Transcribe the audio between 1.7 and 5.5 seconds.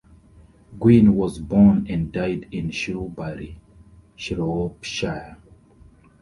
and died in Shrewsbury, Shropshire.